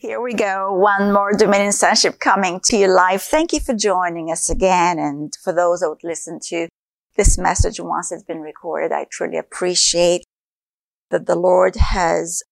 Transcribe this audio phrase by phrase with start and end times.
[0.00, 0.72] Here we go.
[0.72, 3.20] One more Dominion Sonship coming to you live.
[3.20, 4.98] Thank you for joining us again.
[4.98, 6.68] And for those that would listen to
[7.18, 10.24] this message once it's been recorded, I truly appreciate
[11.10, 12.42] that the Lord has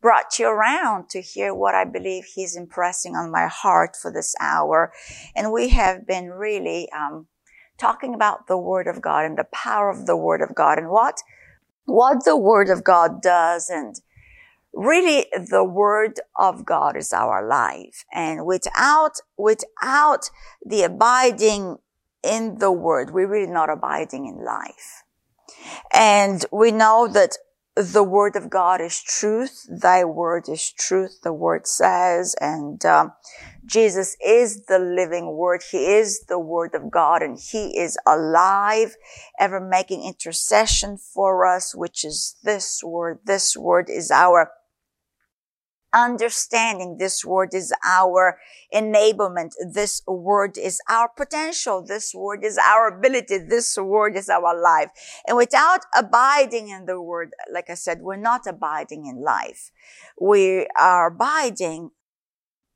[0.00, 4.32] brought you around to hear what I believe He's impressing on my heart for this
[4.40, 4.92] hour.
[5.34, 7.26] And we have been really, um,
[7.78, 10.88] talking about the Word of God and the power of the Word of God and
[10.88, 11.16] what,
[11.86, 13.96] what the Word of God does and
[14.74, 18.04] really the word of God is our life.
[18.12, 20.30] And without, without
[20.64, 21.78] the abiding
[22.22, 25.04] in the word, we're really not abiding in life.
[25.92, 27.36] And we know that
[27.76, 29.66] the word of God is truth.
[29.68, 31.20] Thy word is truth.
[31.22, 33.12] The word says, and um,
[33.66, 35.62] Jesus is the living word.
[35.70, 38.94] He is the word of God and he is alive,
[39.40, 43.18] ever making intercession for us, which is this word.
[43.24, 44.52] This word is our
[45.94, 46.96] understanding.
[46.98, 48.38] This word is our
[48.74, 49.52] enablement.
[49.72, 51.84] This word is our potential.
[51.86, 53.38] This word is our ability.
[53.38, 54.88] This word is our life.
[55.26, 59.70] And without abiding in the word, like I said, we're not abiding in life.
[60.20, 61.90] We are abiding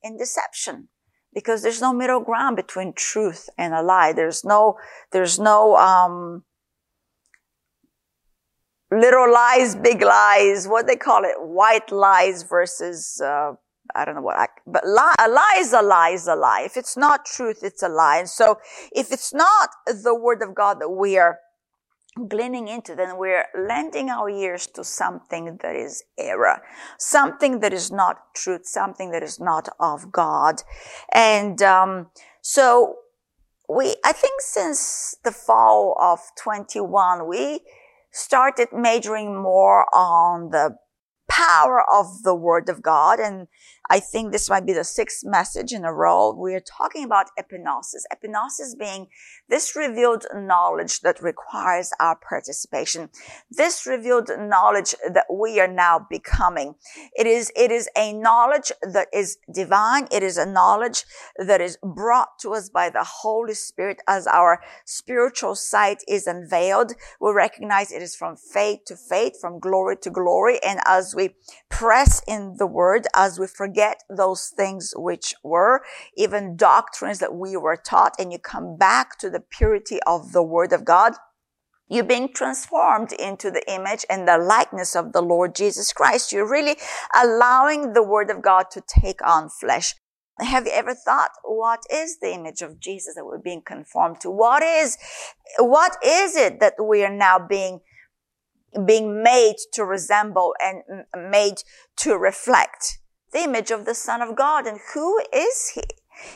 [0.03, 0.89] in deception
[1.35, 4.13] because there's no middle ground between truth and a lie.
[4.13, 4.77] There's no,
[5.13, 6.45] there's no, um,
[8.91, 13.53] little lies, big lies, what they call it, white lies versus, uh,
[13.95, 16.63] I don't know what, I, but lie, a lie is a lie is a lie.
[16.65, 18.19] If it's not truth, it's a lie.
[18.19, 18.59] And so
[18.93, 21.39] if it's not the word of God that we are
[22.29, 26.63] gleaning into, then we're lending our ears to something that is error,
[26.99, 30.63] something that is not truth, something that is not of God.
[31.13, 32.97] And, um, so
[33.69, 37.61] we, I think since the fall of 21, we,
[38.19, 40.77] started majoring more on the
[41.29, 43.21] power of the word of God.
[43.21, 43.47] And
[43.91, 46.35] I think this might be the sixth message in a row.
[46.35, 48.03] We are talking about epignosis.
[48.13, 49.09] Epignosis being
[49.49, 53.09] this revealed knowledge that requires our participation.
[53.51, 56.75] This revealed knowledge that we are now becoming.
[57.17, 60.07] It is, it is a knowledge that is divine.
[60.13, 61.05] It is a knowledge
[61.39, 66.93] that is brought to us by the Holy Spirit as our spiritual sight is unveiled.
[67.21, 70.59] We recognize it is from faith to faith, from glory to glory.
[70.63, 71.37] And as we
[71.71, 73.47] press in the word, as we
[73.79, 75.83] forget those things which were,
[76.17, 80.43] even doctrines that we were taught, and you come back to the purity of the
[80.43, 81.13] word of God,
[81.89, 86.33] you're being transformed into the image and the likeness of the Lord Jesus Christ.
[86.33, 86.77] You're really
[87.15, 89.95] allowing the word of God to take on flesh.
[90.41, 94.31] Have you ever thought, what is the image of Jesus that we're being conformed to?
[94.31, 94.99] What is,
[95.59, 97.81] what is it that we are now being
[98.85, 100.83] being made to resemble and
[101.31, 101.63] made
[101.97, 102.99] to reflect
[103.33, 104.67] the image of the Son of God.
[104.67, 105.83] And who is He?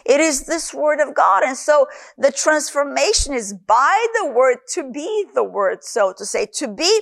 [0.04, 1.42] It is this word of God.
[1.44, 1.86] And so
[2.16, 7.00] the transformation is by the word to be the word, so to say, to be,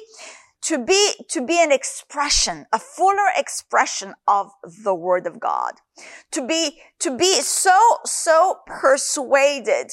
[0.63, 4.51] to be, to be an expression, a fuller expression of
[4.85, 5.75] the word of God.
[6.33, 9.93] To be, to be so, so persuaded.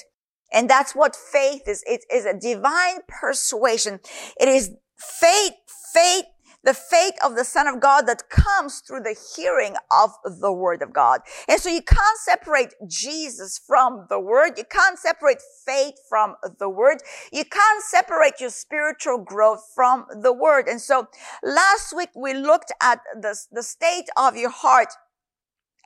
[0.51, 1.83] And that's what faith is.
[1.85, 3.99] It is a divine persuasion.
[4.39, 5.53] It is faith,
[5.93, 6.25] faith,
[6.63, 10.81] the faith of the Son of God that comes through the hearing of the Word
[10.81, 11.21] of God.
[11.47, 14.57] And so you can't separate Jesus from the Word.
[14.57, 16.97] You can't separate faith from the Word.
[17.31, 20.67] You can't separate your spiritual growth from the Word.
[20.67, 21.07] And so
[21.43, 24.89] last week we looked at the, the state of your heart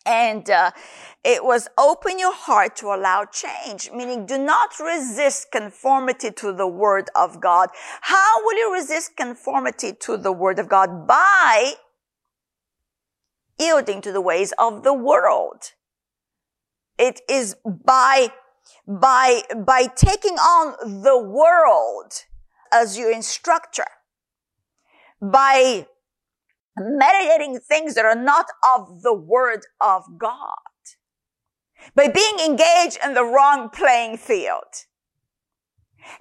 [0.05, 0.71] and uh,
[1.23, 6.67] it was open your heart to allow change, meaning do not resist conformity to the
[6.67, 7.69] word of God.
[8.01, 11.07] How will you resist conformity to the word of God?
[11.07, 11.73] By
[13.59, 15.73] yielding to the ways of the world.
[16.97, 18.29] It is by,
[18.87, 22.13] by, by taking on the world
[22.71, 23.85] as your instructor.
[25.21, 25.87] By
[26.77, 30.57] meditating things that are not of the word of God.
[31.95, 34.85] By being engaged in the wrong playing field.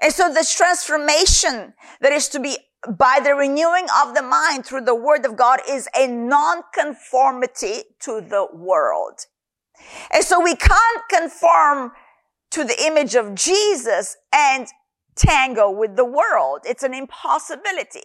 [0.00, 2.56] And so this transformation that is to be
[2.88, 8.22] by the renewing of the mind through the word of God is a non-conformity to
[8.22, 9.26] the world.
[10.12, 11.92] And so we can't conform
[12.52, 14.66] to the image of Jesus and
[15.14, 16.60] tango with the world.
[16.64, 18.04] It's an impossibility.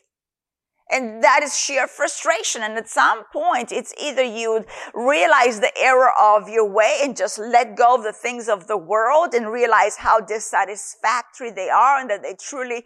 [0.91, 2.61] And that is sheer frustration.
[2.61, 7.39] And at some point, it's either you realize the error of your way and just
[7.39, 12.09] let go of the things of the world and realize how dissatisfactory they are and
[12.09, 12.85] that they truly,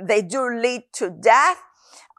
[0.00, 1.62] they do lead to death.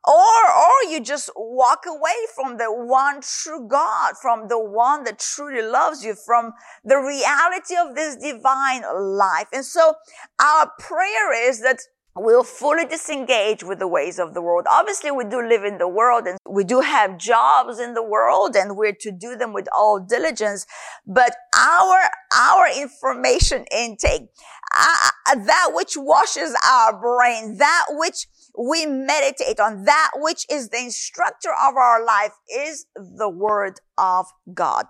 [0.08, 5.20] or, or you just walk away from the one true God, from the one that
[5.20, 6.54] truly loves you, from
[6.86, 9.48] the reality of this divine life.
[9.52, 9.96] And so
[10.42, 11.80] our prayer is that
[12.18, 14.66] we'll fully disengage with the ways of the world.
[14.70, 18.56] Obviously, we do live in the world and we do have jobs in the world
[18.56, 20.66] and we're to do them with all diligence.
[21.06, 21.98] But our,
[22.36, 24.30] our information intake,
[24.78, 28.28] uh, that which washes our brain, that which
[28.58, 34.26] we meditate on that which is the instructor of our life is the word of
[34.54, 34.86] God.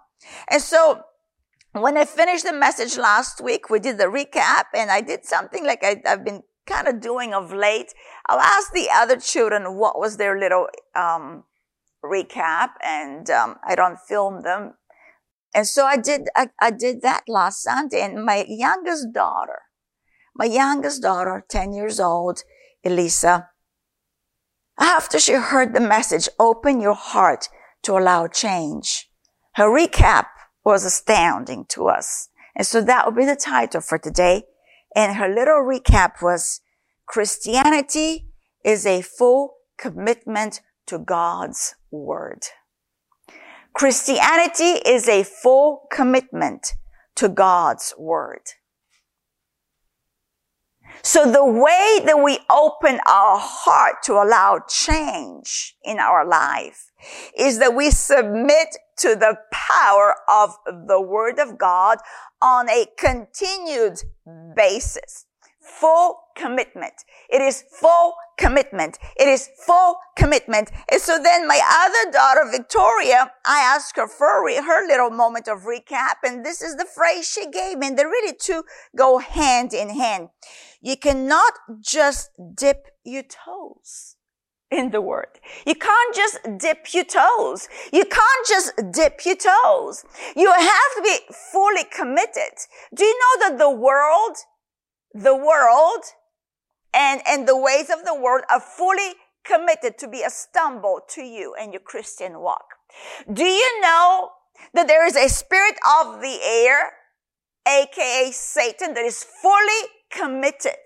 [0.50, 1.02] And so
[1.74, 5.66] when I finished the message last week, we did the recap and I did something
[5.66, 7.94] like I, have been kind of doing of late.
[8.28, 11.44] I'll ask the other children what was their little, um,
[12.04, 14.74] recap and, um, I don't film them.
[15.56, 19.62] And so I did, I, I did that last Sunday and my youngest daughter,
[20.36, 22.44] my youngest daughter, 10 years old,
[22.86, 23.50] Elisa,
[24.80, 27.50] after she heard the message, open your heart
[27.84, 29.10] to allow change.
[29.56, 30.28] Her recap
[30.64, 32.30] was astounding to us.
[32.56, 34.44] And so that will be the title for today.
[34.98, 36.62] And her little recap was
[37.06, 38.30] Christianity
[38.66, 42.48] is a full commitment to God's word.
[43.74, 46.74] Christianity is a full commitment
[47.14, 48.42] to God's word.
[51.04, 56.92] So the way that we open our heart to allow change in our life
[57.38, 62.00] is that we submit to the power of the word of God
[62.42, 64.02] on a continued
[64.56, 65.27] basis
[65.68, 66.94] full commitment.
[67.30, 68.98] It is full commitment.
[69.20, 70.72] It is full commitment.
[70.92, 75.64] And so then my other daughter, Victoria, I asked her for her little moment of
[75.64, 76.18] recap.
[76.24, 77.88] And this is the phrase she gave me.
[77.88, 78.64] And they really two
[78.96, 80.30] go hand in hand.
[80.82, 84.16] You cannot just dip your toes
[84.70, 85.40] in the word.
[85.66, 87.68] You can't just dip your toes.
[87.92, 90.04] You can't just dip your toes.
[90.36, 91.18] You have to be
[91.52, 92.54] fully committed.
[92.94, 94.38] Do you know that the world
[95.14, 96.04] the world
[96.94, 99.14] and, and the ways of the world are fully
[99.44, 102.66] committed to be a stumble to you and your Christian walk.
[103.32, 104.32] Do you know
[104.74, 106.92] that there is a spirit of the air,
[107.68, 110.84] aka Satan, that is fully committed,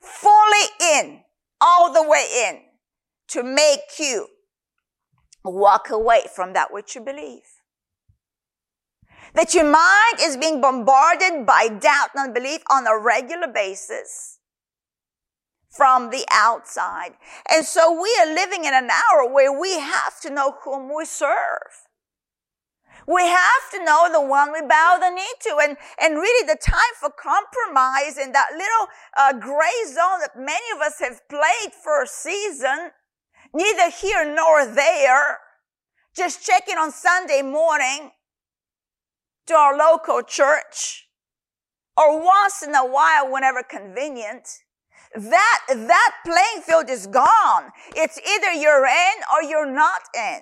[0.00, 1.22] fully in,
[1.60, 2.60] all the way in
[3.28, 4.28] to make you
[5.44, 7.59] walk away from that which you believe?
[9.34, 14.38] That your mind is being bombarded by doubt and unbelief on a regular basis
[15.70, 17.12] from the outside.
[17.50, 21.04] And so we are living in an hour where we have to know whom we
[21.04, 21.86] serve.
[23.06, 25.58] We have to know the one we bow the knee to.
[25.62, 30.66] And, and really the time for compromise in that little uh, gray zone that many
[30.74, 32.90] of us have played for a season,
[33.54, 35.38] neither here nor there,
[36.14, 38.10] just checking on Sunday morning,
[39.50, 41.08] to our local church
[41.96, 44.48] or once in a while whenever convenient,
[45.14, 47.72] that, that playing field is gone.
[47.96, 50.40] It's either you're in or you're not in.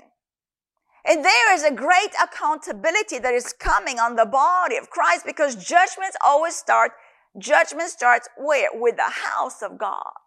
[1.06, 5.56] And there is a great accountability that is coming on the body of Christ because
[5.56, 6.92] judgments always start,
[7.38, 8.68] judgment starts where?
[8.74, 10.26] With the house of God.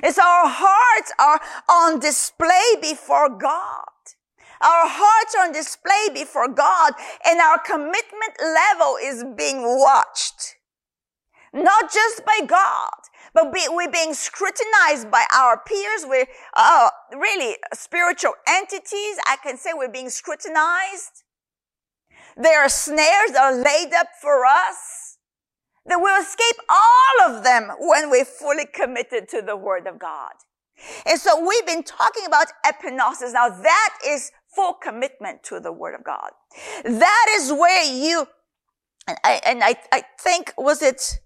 [0.00, 3.84] It's our hearts are on display before God.
[4.62, 6.92] Our hearts are on display before God
[7.26, 10.56] and our commitment level is being watched.
[11.52, 12.90] Not just by God,
[13.32, 16.04] but be, we're being scrutinized by our peers.
[16.04, 19.18] We're uh, really spiritual entities.
[19.26, 21.22] I can say we're being scrutinized.
[22.36, 25.18] There are snares that are laid up for us
[25.86, 30.32] that we'll escape all of them when we're fully committed to the word of God.
[31.06, 33.32] And so we've been talking about epignosis.
[33.32, 36.30] Now that is full commitment to the word of God.
[36.84, 38.26] That is where you,
[39.06, 41.20] and I, and I, I think, was it,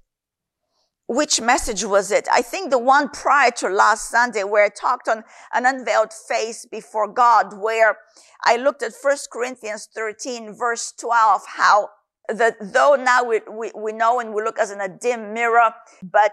[1.06, 2.28] which message was it?
[2.30, 6.66] I think the one prior to last Sunday where I talked on an unveiled face
[6.70, 7.96] before God, where
[8.44, 11.88] I looked at 1 Corinthians 13 verse 12, how
[12.28, 15.70] that though now we, we, we know and we look as in a dim mirror,
[16.02, 16.32] but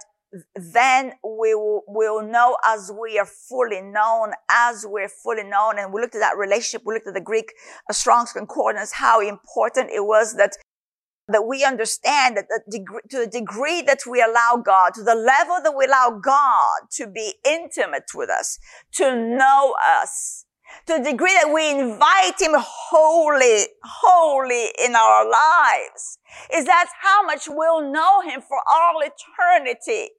[0.56, 5.80] then we will, will know as we are fully known, as we're fully known.
[5.80, 6.84] And we looked at that relationship.
[6.86, 7.54] We looked at the Greek
[7.90, 10.58] uh, Strong's Concordance, how important it was that
[11.28, 15.16] that we understand that the degree, to the degree that we allow God, to the
[15.16, 18.60] level that we allow God to be intimate with us,
[18.94, 20.46] to know us,
[20.86, 26.20] to the degree that we invite Him wholly, wholly in our lives,
[26.54, 30.12] is that's how much we'll know Him for all eternity.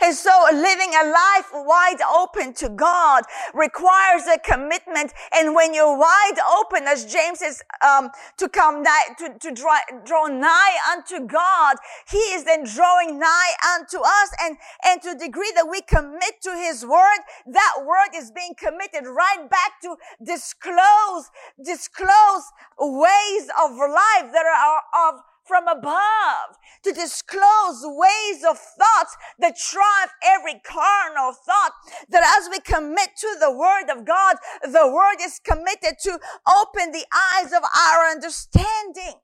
[0.00, 5.12] And so living a life wide open to God requires a commitment.
[5.34, 9.78] And when you're wide open, as James says, um, to come nigh, to, to draw,
[10.04, 11.76] draw nigh unto God,
[12.08, 14.30] He is then drawing nigh unto us.
[14.42, 18.54] And, and to the degree that we commit to His word, that word is being
[18.58, 21.30] committed right back to disclose,
[21.64, 22.44] disclose
[22.78, 30.10] ways of life that are of from above to disclose ways of thoughts that drive
[30.22, 31.72] every carnal thought
[32.08, 36.92] that as we commit to the word of God, the word is committed to open
[36.92, 39.20] the eyes of our understanding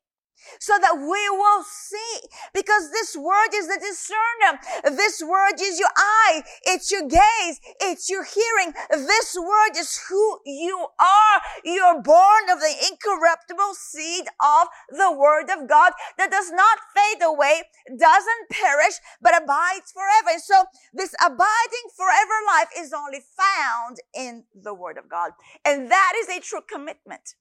[0.58, 4.96] so that we will see because this word is the discerner.
[4.96, 6.42] This word is your eye.
[6.64, 7.60] It's your gaze.
[7.80, 8.72] It's your hearing.
[8.90, 11.40] This word is who you are.
[11.64, 17.22] You're born of the incorruptible seed of the word of God that does not fade
[17.22, 20.30] away, doesn't perish, but abides forever.
[20.32, 25.32] And so this abiding forever life is only found in the word of God.
[25.64, 27.34] And that is a true commitment.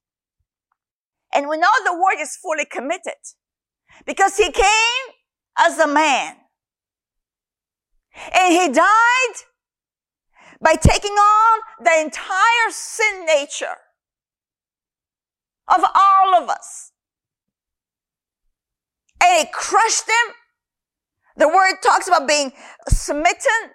[1.33, 3.13] And we know the word is fully committed
[4.05, 5.05] because he came
[5.57, 6.36] as a man
[8.33, 9.36] and he died
[10.62, 13.77] by taking on the entire sin nature
[15.67, 16.91] of all of us.
[19.21, 20.33] And it crushed him.
[21.38, 22.51] The word talks about being
[22.88, 23.71] smitten,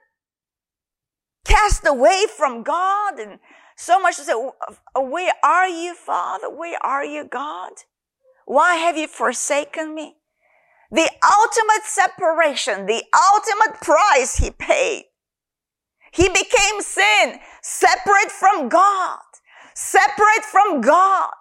[1.44, 3.38] cast away from God and
[3.76, 6.48] so much to say, uh, where are you, Father?
[6.48, 7.72] Where are you, God?
[8.46, 10.16] Why have you forsaken me?
[10.90, 13.02] The ultimate separation, the
[13.34, 15.04] ultimate price he paid.
[16.12, 19.18] He became sin, separate from God,
[19.74, 21.32] separate from God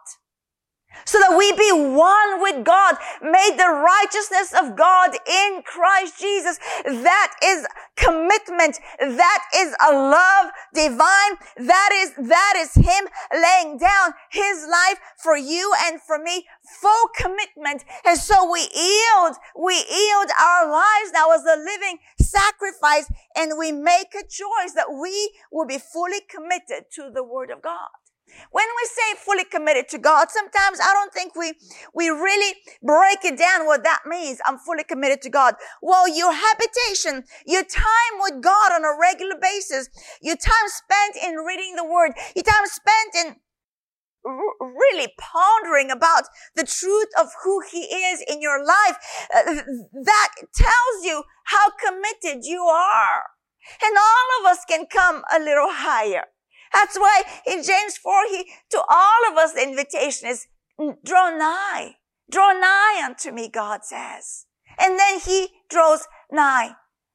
[1.05, 6.60] so that we be one with God, made the righteousness of God in Christ Jesus.
[6.86, 8.79] That is commitment.
[9.00, 11.33] That is a love divine.
[11.57, 16.45] That is, that is Him laying down His life for you and for me.
[16.81, 17.83] Full commitment.
[18.05, 23.72] And so we yield, we yield our lives now as a living sacrifice and we
[23.72, 27.89] make a choice that we will be fully committed to the Word of God.
[28.51, 31.53] When we say fully committed to God, sometimes I don't think we,
[31.93, 34.39] we really break it down what that means.
[34.45, 35.55] I'm fully committed to God.
[35.81, 39.89] Well, your habitation, your time with God on a regular basis,
[40.21, 43.35] your time spent in reading the word, your time spent in
[44.25, 46.23] really pondering about
[46.55, 48.97] the truth of who he is in your life,
[49.35, 49.43] uh,
[50.03, 53.23] that tells you how committed you are.
[53.83, 56.25] And all of us can come a little higher.
[56.74, 60.48] That's why in James 4, he, to all of us, the invitation is
[60.80, 61.96] mm, draw nigh.
[62.32, 64.46] Draw nigh unto me, God says.
[64.80, 66.72] And then he draws nigh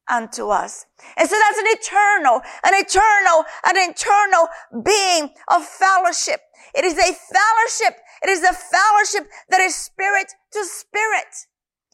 [0.09, 0.85] unto us.
[1.17, 4.47] And so that's an eternal, an eternal, an eternal
[4.83, 6.41] being of fellowship.
[6.73, 7.99] It is a fellowship.
[8.23, 11.47] It is a fellowship that is spirit to spirit.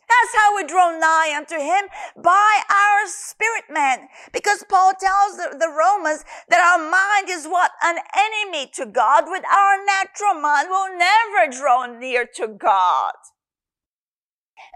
[0.07, 4.07] That's how we draw nigh unto him by our spirit man.
[4.31, 7.71] Because Paul tells the, Romans that our mind is what?
[7.83, 9.25] An enemy to God.
[9.27, 13.13] With our natural mind, we'll never draw near to God.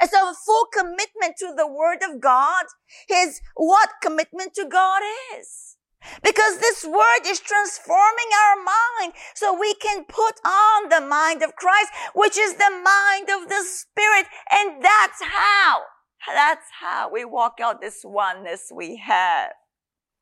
[0.02, 2.66] And so full commitment to the word of God
[3.12, 5.02] is what commitment to God
[5.38, 5.78] is.
[6.24, 11.56] Because this word is transforming our mind so we can put on the mind of
[11.56, 14.26] Christ, which is the mind of the Spirit.
[14.52, 15.82] And that's how,
[16.28, 19.52] that's how we walk out this oneness we have.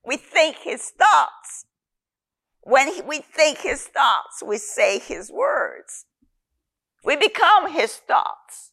[0.06, 1.66] We think His thoughts.
[2.62, 6.06] When we think His thoughts, we say His words.
[7.04, 8.72] We become His thoughts.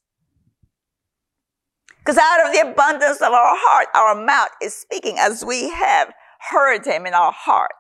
[1.99, 6.13] Because out of the abundance of our heart, our mouth is speaking as we have
[6.51, 7.71] heard him in our heart.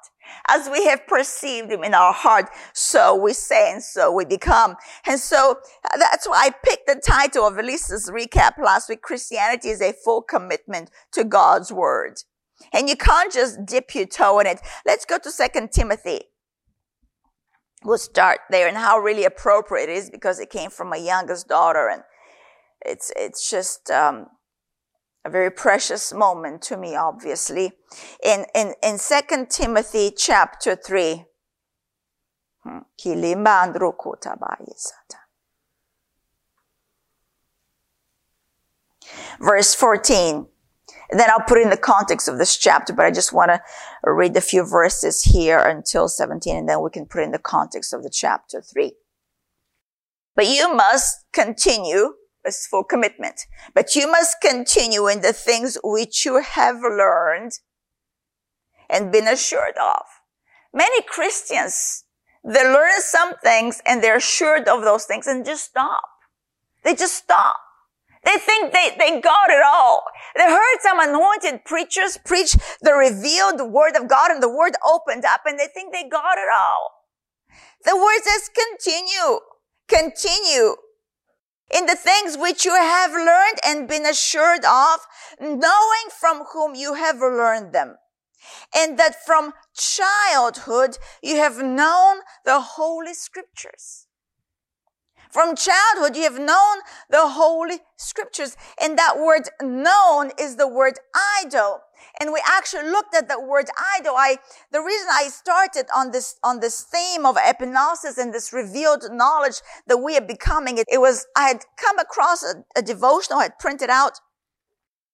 [0.48, 4.76] As we have perceived him in our heart, so we say and so we become.
[5.06, 5.58] And so
[5.98, 9.02] that's why I picked the title of Elisa's recap last week.
[9.02, 12.20] Christianity is a full commitment to God's word.
[12.72, 14.60] And you can't just dip your toe in it.
[14.86, 16.22] Let's go to Second Timothy.
[17.84, 21.48] We'll start there and how really appropriate it is because it came from my youngest
[21.48, 22.02] daughter and
[22.84, 24.26] it's, it's just, um,
[25.24, 27.72] a very precious moment to me, obviously.
[28.22, 31.24] In, in, in 2 Timothy chapter 3,
[32.62, 32.78] hmm,
[39.40, 40.46] verse 14.
[41.10, 43.60] And then I'll put in the context of this chapter, but I just want to
[44.02, 47.92] read a few verses here until 17, and then we can put in the context
[47.92, 48.92] of the chapter 3.
[50.34, 52.14] But you must continue
[52.46, 53.46] is full commitment.
[53.74, 57.52] But you must continue in the things which you have learned
[58.88, 60.02] and been assured of.
[60.72, 62.04] Many Christians,
[62.44, 66.02] they learn some things and they're assured of those things and just stop.
[66.82, 67.56] They just stop.
[68.24, 70.02] They think they, they got it all.
[70.34, 75.24] They heard some anointed preachers preach the revealed word of God and the word opened
[75.24, 76.90] up and they think they got it all.
[77.84, 79.40] The word says continue,
[79.88, 80.76] continue
[81.72, 85.00] in the things which you have learned and been assured of,
[85.40, 87.96] knowing from whom you have learned them.
[88.74, 94.03] And that from childhood you have known the holy scriptures
[95.34, 96.76] from childhood, you have known
[97.10, 98.56] the Holy Scriptures.
[98.80, 100.94] And that word known is the word
[101.42, 101.80] idol.
[102.20, 104.14] And we actually looked at the word idol.
[104.16, 104.36] I,
[104.70, 109.56] the reason I started on this, on this theme of epignosis and this revealed knowledge
[109.88, 113.44] that we are becoming, it, it was, I had come across a, a devotional I
[113.44, 114.20] had printed out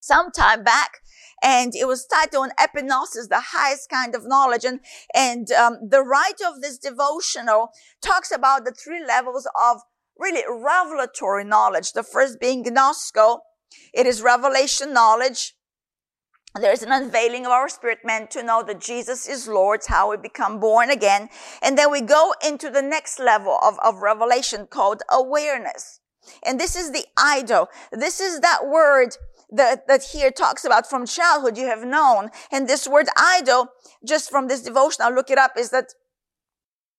[0.01, 0.99] some time back
[1.43, 4.81] and it was titled "Epignosis: the highest kind of knowledge and
[5.15, 7.71] and um, the writer of this devotional
[8.03, 9.81] talks about the three levels of
[10.21, 11.93] really revelatory knowledge.
[11.93, 13.39] The first being gnosko.
[13.93, 15.55] It is revelation knowledge.
[16.55, 20.17] There's an unveiling of our spirit man to know that Jesus is Lord, how we
[20.17, 21.29] become born again.
[21.63, 26.01] And then we go into the next level of, of revelation called awareness.
[26.45, 27.69] And this is the idol.
[27.93, 29.17] This is that word
[29.51, 32.31] that, that here talks about from childhood you have known.
[32.51, 33.69] And this word idol,
[34.05, 35.95] just from this devotion, I'll look it up, is that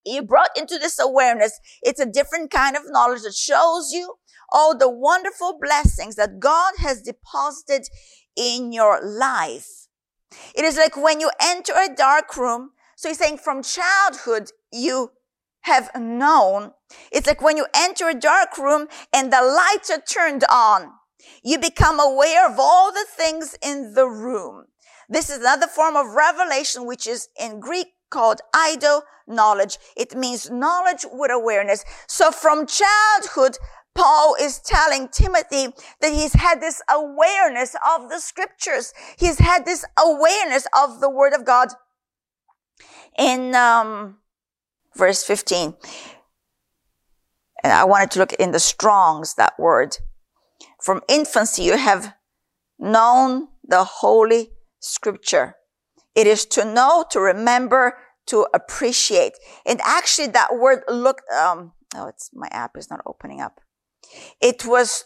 [0.06, 1.60] you brought into this awareness.
[1.82, 4.16] It's a different kind of knowledge that shows you
[4.52, 7.88] all the wonderful blessings that God has deposited
[8.36, 9.88] in your life.
[10.56, 12.72] It is like when you enter a dark room.
[12.96, 15.12] So he's saying from childhood, you
[15.62, 16.72] have known.
[17.12, 20.92] It's like when you enter a dark room and the lights are turned on.
[21.44, 24.66] You become aware of all the things in the room.
[25.08, 29.80] This is another form of revelation, which is in Greek called idol knowledge.
[29.98, 31.84] It means knowledge with awareness.
[32.08, 33.58] So from childhood,
[33.96, 38.94] Paul is telling Timothy that he's had this awareness of the scriptures.
[39.18, 41.70] He's had this awareness of the word of God.
[43.18, 44.18] In um,
[44.96, 45.76] verse 15,
[47.64, 49.98] and I wanted to look in the Strongs, that word.
[50.82, 52.16] From infancy, you have
[52.80, 55.56] known the holy scripture
[56.16, 57.98] it is to know, to remember,
[58.28, 59.34] to appreciate.
[59.66, 63.62] And actually that word look, um, oh, it's, my app is not opening up.
[64.42, 65.06] It was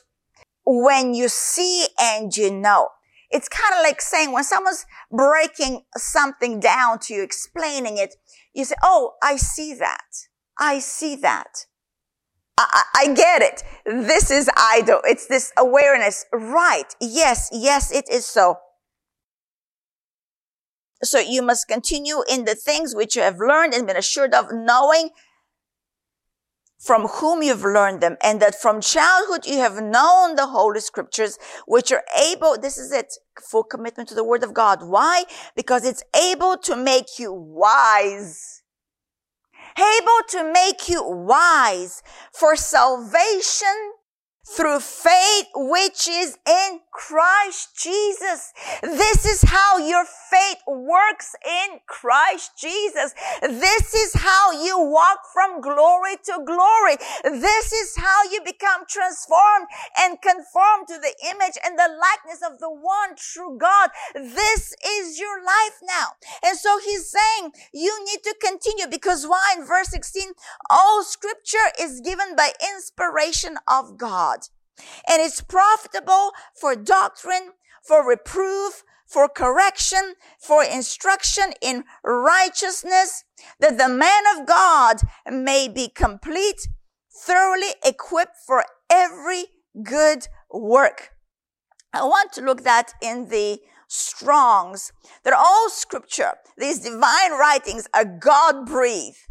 [0.65, 2.89] when you see and you know.
[3.31, 8.15] It's kind of like saying when someone's breaking something down to you, explaining it,
[8.53, 10.05] you say, Oh, I see that.
[10.59, 11.65] I see that.
[12.57, 13.63] I, I, get it.
[13.85, 15.01] This is idol.
[15.03, 16.25] It's this awareness.
[16.31, 16.85] Right.
[17.01, 17.49] Yes.
[17.51, 18.57] Yes, it is so.
[21.03, 24.47] So you must continue in the things which you have learned and been assured of
[24.51, 25.09] knowing
[26.79, 31.37] from whom you've learned them and that from childhood you have known the holy scriptures
[31.65, 34.79] which are able, this is it, full commitment to the word of God.
[34.83, 35.25] Why?
[35.55, 38.61] Because it's able to make you wise.
[39.77, 43.93] Able to make you wise for salvation
[44.47, 48.53] through faith which is in Christ Jesus.
[48.81, 53.13] This is how your faith works in Christ Jesus.
[53.41, 56.97] This is how you walk from glory to glory.
[57.23, 59.67] This is how you become transformed
[59.99, 63.89] and conformed to the image and the likeness of the one true God.
[64.13, 66.15] This is your life now.
[66.43, 70.33] And so he's saying you need to continue because why in verse 16,
[70.69, 74.34] all scripture is given by inspiration of God.
[75.07, 77.51] And it's profitable for doctrine,
[77.83, 83.23] for reproof, for correction, for instruction in righteousness,
[83.59, 84.97] that the man of God
[85.29, 86.67] may be complete,
[87.11, 89.45] thoroughly equipped for every
[89.83, 91.11] good work.
[91.93, 94.91] I want to look that in the Strongs,
[95.23, 99.27] that all scripture, these divine writings are God breathed.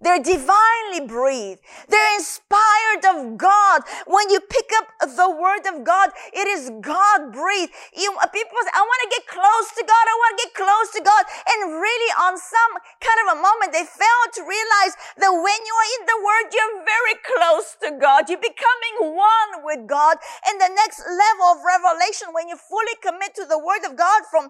[0.00, 1.60] They're divinely breathed.
[1.88, 3.84] They're inspired of God.
[4.08, 7.68] When you pick up the word of God, it is God breathed.
[7.92, 10.04] You, uh, people say, I want to get close to God.
[10.08, 11.24] I want to get close to God.
[11.52, 12.72] And really on some
[13.04, 16.46] kind of a moment, they fail to realize that when you are in the word,
[16.48, 18.32] you're very close to God.
[18.32, 20.16] You're becoming one with God.
[20.48, 24.24] And the next level of revelation, when you fully commit to the word of God
[24.32, 24.48] from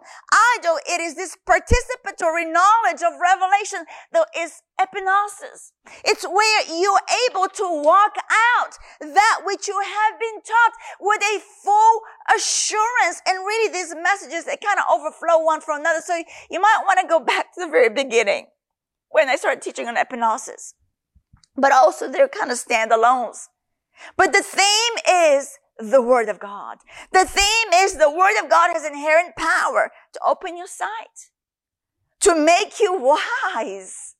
[0.54, 3.82] idol, it is this participatory knowledge of revelation
[4.14, 4.62] that is
[5.40, 5.72] epignosis.
[6.05, 11.40] It's where you're able to walk out that which you have been taught with a
[11.62, 12.00] full
[12.35, 13.22] assurance.
[13.26, 16.00] And really these messages, they kind of overflow one from another.
[16.00, 18.46] So you might want to go back to the very beginning
[19.11, 20.74] when I started teaching on epignosis.
[21.57, 23.48] But also they're kind of standalones.
[24.16, 26.79] But the theme is the Word of God.
[27.12, 31.31] The theme is the Word of God has inherent power to open your sight,
[32.20, 32.98] to make you
[33.57, 34.14] wise,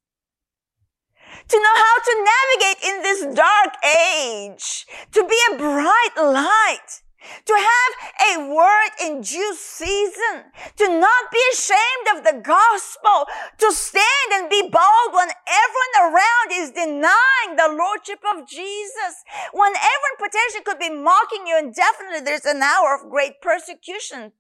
[1.51, 7.03] to know how to navigate in this dark age, to be a bright light,
[7.45, 10.45] to have a word in due season,
[10.77, 13.27] to not be ashamed of the gospel,
[13.59, 19.13] to stand and be bold when everyone around is denying the lordship of Jesus,
[19.53, 24.33] when everyone potentially could be mocking you indefinitely, there's an hour of great persecution.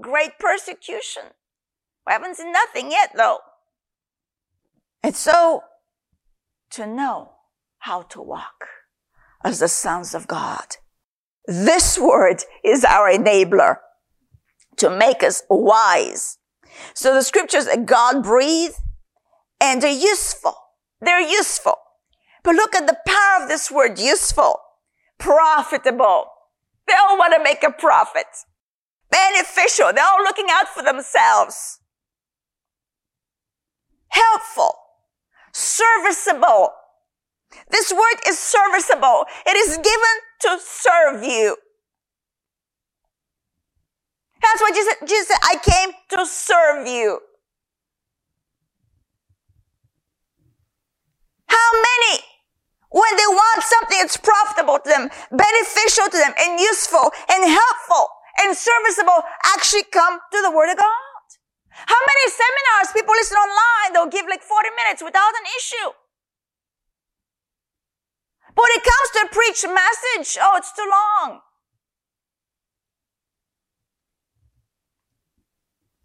[0.00, 1.22] Great persecution.
[2.06, 3.38] We haven't seen nothing yet though.
[5.02, 5.62] And so,
[6.70, 7.32] to know
[7.78, 8.66] how to walk
[9.44, 10.76] as the sons of God
[11.48, 13.76] this word is our enabler
[14.76, 16.36] to make us wise.
[16.92, 18.76] So the scriptures that God breathed
[19.58, 20.54] and they're useful.
[21.00, 21.76] They're useful.
[22.44, 24.60] But look at the power of this word, useful,
[25.18, 26.26] profitable.
[26.86, 28.26] They all want to make a profit.
[29.10, 29.90] Beneficial.
[29.94, 31.80] They're all looking out for themselves.
[34.08, 34.74] Helpful.
[35.58, 36.70] Serviceable.
[37.68, 39.24] This word is serviceable.
[39.44, 41.56] It is given to serve you.
[44.40, 45.38] That's what Jesus, Jesus said.
[45.42, 47.18] I came to serve you.
[51.48, 52.22] How many,
[52.90, 58.06] when they want something that's profitable to them, beneficial to them, and useful, and helpful,
[58.42, 59.24] and serviceable,
[59.56, 61.07] actually come to the Word of God?
[61.86, 65.90] How many seminars people listen online, they'll give like 40 minutes without an issue.
[68.54, 71.40] But when it comes to a preached message, oh, it's too long.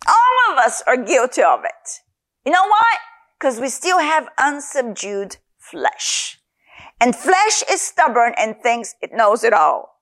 [0.07, 2.01] All of us are guilty of it.
[2.45, 2.97] You know why?
[3.39, 6.39] Because we still have unsubdued flesh.
[6.99, 9.99] And flesh is stubborn and thinks it knows it all.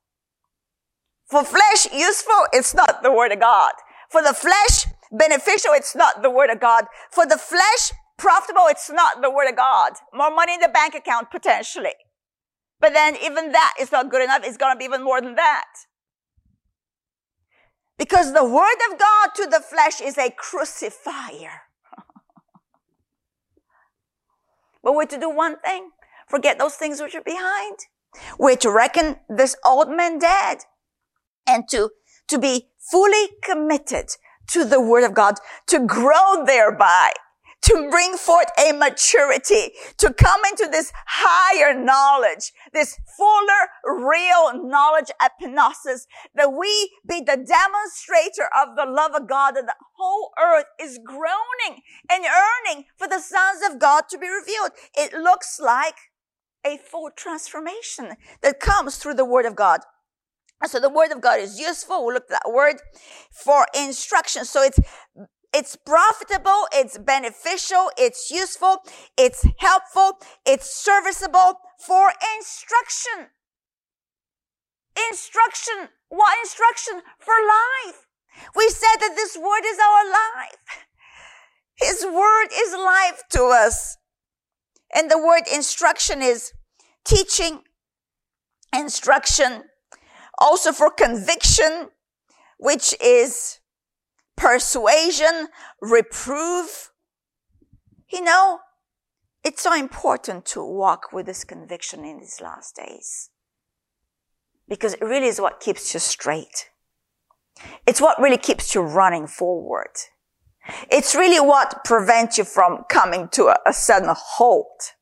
[1.25, 3.71] For flesh useful, it's not the word of God.
[4.09, 6.85] For the flesh beneficial, it's not the word of God.
[7.11, 9.93] For the flesh profitable, it's not the word of God.
[10.13, 11.95] More money in the bank account potentially.
[12.79, 14.41] But then even that is not good enough.
[14.43, 15.65] It's going to be even more than that.
[17.97, 21.61] Because the word of God to the flesh is a crucifier.
[24.83, 25.91] but we're to do one thing.
[26.27, 27.77] Forget those things which are behind.
[28.39, 30.59] We're to reckon this old man dead
[31.45, 31.91] and to,
[32.27, 34.15] to be fully committed
[34.49, 35.35] to the word of God,
[35.67, 37.11] to grow thereby
[37.61, 45.11] to bring forth a maturity, to come into this higher knowledge, this fuller, real knowledge
[45.21, 50.31] at epignosis, that we be the demonstrator of the love of God and the whole
[50.41, 54.71] earth is groaning and yearning for the sons of God to be revealed.
[54.95, 55.95] It looks like
[56.65, 59.81] a full transformation that comes through the word of God.
[60.67, 62.05] So the word of God is useful.
[62.05, 62.77] We look at that word
[63.31, 64.45] for instruction.
[64.45, 64.79] So it's
[65.53, 68.77] it's profitable, it's beneficial, it's useful,
[69.17, 73.31] it's helpful, it's serviceable for instruction.
[75.09, 75.89] Instruction.
[76.07, 77.01] What instruction?
[77.19, 78.07] For life.
[78.55, 80.85] We said that this word is our life.
[81.75, 83.97] His word is life to us.
[84.93, 86.53] And the word instruction is
[87.03, 87.61] teaching,
[88.73, 89.63] instruction,
[90.41, 91.89] also for conviction,
[92.57, 93.59] which is
[94.35, 95.47] persuasion,
[95.79, 96.91] reproof.
[98.11, 98.59] You know,
[99.43, 103.29] it's so important to walk with this conviction in these last days.
[104.67, 106.69] Because it really is what keeps you straight.
[107.85, 109.91] It's what really keeps you running forward.
[110.89, 114.93] It's really what prevents you from coming to a, a sudden halt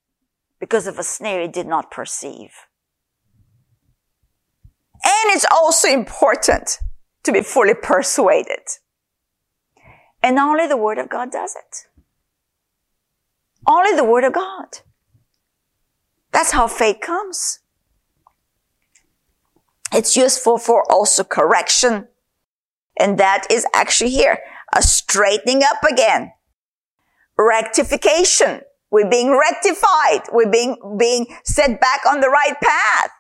[0.60, 2.52] because of a snare you did not perceive.
[5.04, 6.78] And it's also important
[7.24, 8.60] to be fully persuaded.
[10.22, 11.88] And only the Word of God does it.
[13.68, 14.80] Only the Word of God.
[16.32, 17.60] That's how faith comes.
[19.94, 22.08] It's useful for also correction.
[23.00, 24.40] And that is actually here.
[24.76, 26.34] A straightening up again.
[27.38, 28.62] Rectification.
[28.92, 30.28] We're being rectified.
[30.32, 33.12] We're being, being set back on the right path.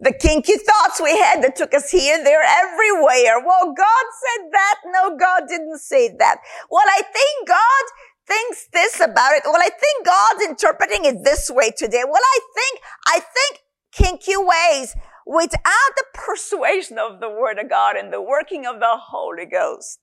[0.00, 3.44] The kinky thoughts we had that took us here, there, everywhere.
[3.44, 4.76] Well, God said that.
[4.86, 6.38] No, God didn't say that.
[6.70, 7.84] Well, I think God
[8.26, 9.42] thinks this about it.
[9.44, 12.04] Well, I think God's interpreting it this way today.
[12.04, 13.60] Well, I think, I think
[13.92, 14.94] kinky ways
[15.26, 19.98] without the persuasion of the word of God and the working of the Holy Ghost.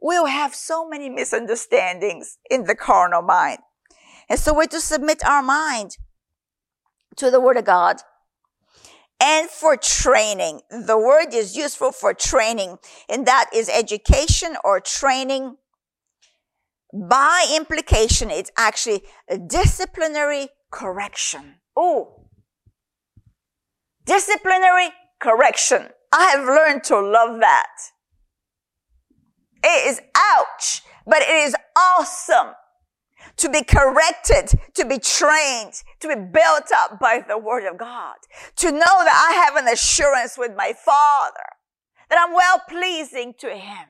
[0.00, 3.58] We'll have so many misunderstandings in the carnal mind.
[4.28, 5.98] And so we're to submit our mind
[7.16, 7.96] to the word of God
[9.20, 10.62] and for training.
[10.70, 12.78] The word is useful for training,
[13.08, 15.56] and that is education or training.
[16.92, 21.56] By implication, it's actually a disciplinary correction.
[21.76, 22.26] Oh,
[24.06, 24.88] disciplinary
[25.20, 25.88] correction.
[26.12, 27.68] I have learned to love that.
[29.62, 32.54] It is ouch, but it is awesome
[33.36, 38.16] to be corrected, to be trained, to be built up by the word of God,
[38.56, 41.46] to know that I have an assurance with my father,
[42.08, 43.88] that I'm well pleasing to him.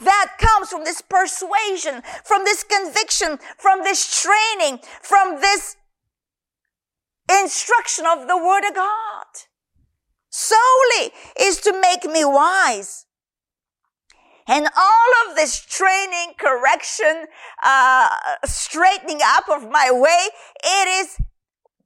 [0.00, 5.76] That comes from this persuasion, from this conviction, from this training, from this
[7.30, 9.26] instruction of the word of God.
[10.30, 13.06] Solely is to make me wise.
[14.48, 17.26] And all of this training, correction,
[17.62, 18.08] uh,
[18.46, 20.28] straightening up of my way,
[20.64, 21.18] it is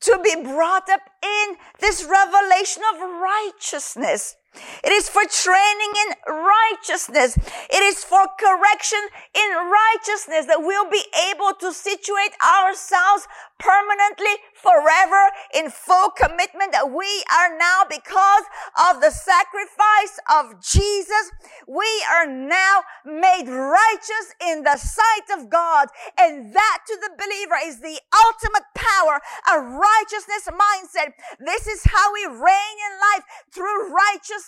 [0.02, 4.36] to be brought up in this revelation of righteousness.
[4.84, 7.36] It is for training in righteousness.
[7.70, 9.00] It is for correction
[9.34, 13.26] in righteousness that we'll be able to situate ourselves
[13.58, 18.44] permanently, forever, in full commitment that we are now because
[18.90, 21.30] of the sacrifice of Jesus.
[21.68, 25.88] We are now made righteous in the sight of God.
[26.18, 31.14] And that to the believer is the ultimate power, a righteousness mindset.
[31.38, 34.41] This is how we reign in life through righteousness,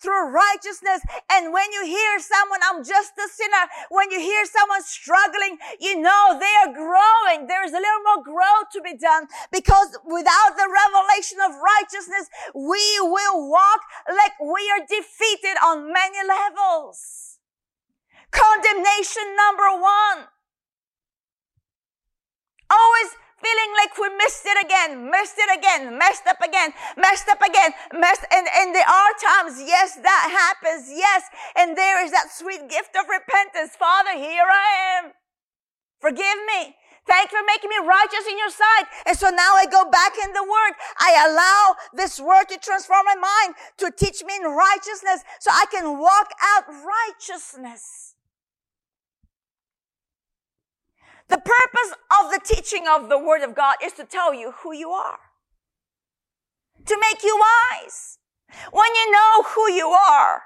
[0.00, 1.00] through righteousness.
[1.30, 6.00] And when you hear someone, I'm just a sinner, when you hear someone struggling, you
[6.00, 7.46] know they are growing.
[7.46, 12.28] There is a little more growth to be done because without the revelation of righteousness,
[12.54, 17.38] we will walk like we are defeated on many levels.
[18.30, 20.28] Condemnation number one.
[22.68, 23.10] Always
[23.42, 27.72] feeling like we missed it again, missed it again, messed up again, messed up again,
[27.92, 31.22] messed, and, and there are times, yes, that happens, yes,
[31.56, 33.76] and there is that sweet gift of repentance.
[33.76, 35.12] Father, here I am.
[36.00, 36.76] Forgive me.
[37.06, 38.86] Thank you for making me righteous in your sight.
[39.06, 40.72] And so now I go back in the word.
[40.98, 45.66] I allow this word to transform my mind, to teach me in righteousness so I
[45.70, 48.15] can walk out righteousness.
[51.28, 54.72] The purpose of the teaching of the word of God is to tell you who
[54.72, 55.18] you are.
[56.86, 58.18] To make you wise.
[58.72, 60.42] When you know who you are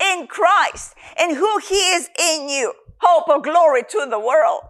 [0.00, 4.64] in Christ and who he is in you, hope of glory to the world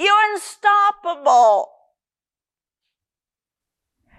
[0.00, 1.68] you're unstoppable.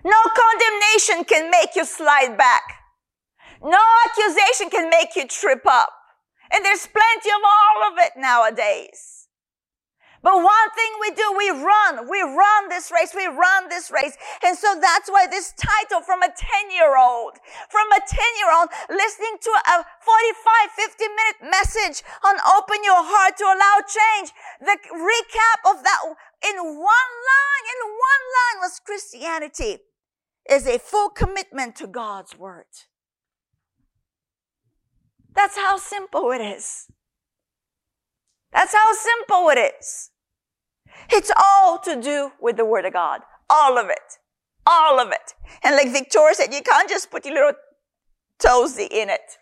[0.04, 2.64] No condemnation can make you slide back.
[3.64, 5.90] No accusation can make you trip up.
[6.52, 9.21] And there's plenty of all of it nowadays.
[10.22, 12.08] But one thing we do, we run.
[12.08, 13.14] We run this race.
[13.16, 14.16] We run this race.
[14.46, 18.54] And so that's why this title from a 10 year old, from a 10 year
[18.54, 24.30] old listening to a 45, 50 minute message on open your heart to allow change.
[24.62, 26.02] The recap of that
[26.46, 29.80] in one line, in one line was Christianity
[30.50, 32.66] is a full commitment to God's word.
[35.34, 36.88] That's how simple it is.
[38.54, 40.12] That's how simple it is.
[41.10, 43.22] It's all to do with the Word of God.
[43.50, 44.18] All of it.
[44.66, 45.34] All of it.
[45.64, 47.54] And like Victoria said, you can't just put your little
[48.40, 49.38] toesy in it.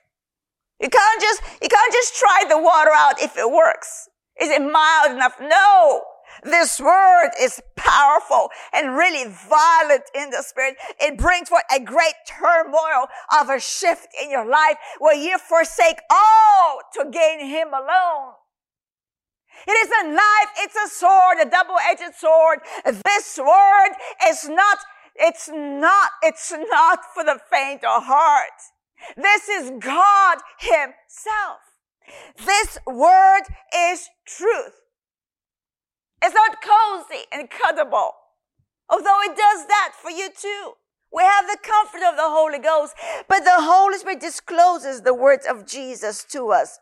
[0.79, 4.07] You can't just, you can't just try the water out if it works.
[4.39, 5.35] Is it mild enough?
[5.41, 6.03] No.
[6.43, 10.77] This word is powerful and really violent in the spirit.
[10.99, 13.07] It brings forth a great turmoil
[13.39, 18.33] of a shift in your life where you forsake all to gain him alone.
[19.67, 22.59] It is a knife, it's a sword, a double-edged sword.
[22.85, 23.91] This word
[24.27, 24.77] is not,
[25.15, 28.59] it's not, it's not for the faint of heart.
[29.15, 31.59] This is God Himself.
[32.45, 33.43] This word
[33.75, 34.81] is truth.
[36.21, 38.11] It's not cozy and cuddable,
[38.89, 40.73] although it does that for you too.
[41.13, 42.93] We have the comfort of the Holy Ghost,
[43.27, 46.79] but the Holy Spirit discloses the words of Jesus to us.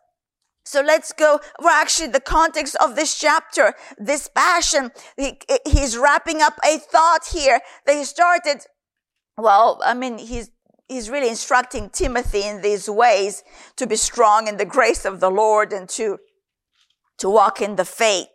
[0.68, 1.40] So let's go.
[1.60, 7.28] Well, actually, the context of this chapter, this passion, he, he's wrapping up a thought
[7.32, 8.66] here that he started.
[9.38, 10.52] Well, I mean, he's,
[10.90, 13.46] he's really instructing Timothy in these ways
[13.78, 16.18] to be strong in the grace of the Lord and to,
[17.20, 18.28] to walk in the faith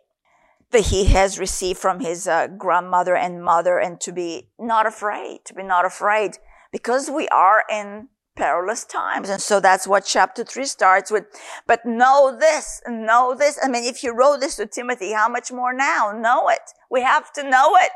[0.71, 5.41] that he has received from his uh, grandmother and mother and to be not afraid,
[5.45, 6.39] to be not afraid
[6.71, 9.29] because we are in perilous times.
[9.29, 11.25] And so that's what chapter three starts with.
[11.67, 13.59] But know this, know this.
[13.63, 16.11] I mean, if you wrote this to Timothy, how much more now?
[16.15, 16.71] Know it.
[16.89, 17.91] We have to know it.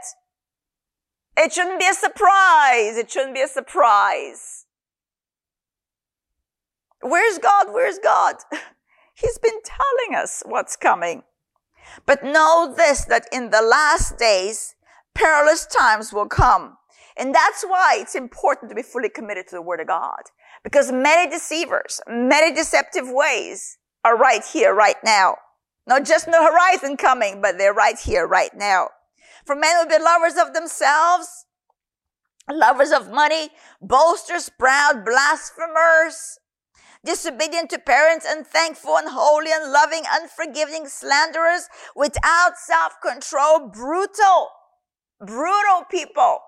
[1.38, 2.98] It shouldn't be a surprise.
[2.98, 4.66] It shouldn't be a surprise.
[7.02, 7.68] Where's God?
[7.72, 8.38] Where's God?
[9.14, 11.24] He's been telling us what's coming.
[12.06, 14.76] But know this, that in the last days,
[15.14, 16.77] perilous times will come.
[17.18, 20.22] And that's why it's important to be fully committed to the Word of God.
[20.64, 25.38] Because many deceivers, many deceptive ways are right here, right now.
[25.88, 28.90] Not just the horizon coming, but they're right here, right now.
[29.46, 31.46] For men will be lovers of themselves,
[32.52, 33.50] lovers of money,
[33.82, 36.40] boasters, proud, blasphemers,
[37.04, 44.50] disobedient to parents, unthankful, unholy, unloving, unforgiving, slanderers, without self-control, brutal,
[45.20, 46.40] brutal people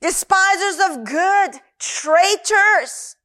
[0.00, 3.16] despisers of good, traitors.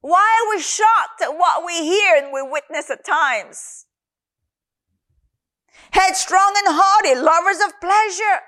[0.00, 3.86] Why are we shocked at what we hear and we witness at times?
[5.90, 8.40] Headstrong and haughty, lovers of pleasure.